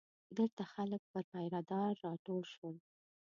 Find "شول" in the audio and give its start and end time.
2.53-2.75